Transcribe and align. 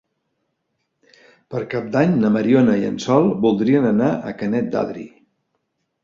Per 1.55 1.59
Cap 1.73 1.91
d'Any 1.95 2.15
na 2.23 2.31
Mariona 2.37 2.77
i 2.83 2.87
en 2.87 2.97
Sol 3.03 3.29
voldrien 3.43 3.85
anar 3.91 4.07
a 4.31 4.33
Canet 4.41 4.71
d'Adri. 4.77 5.05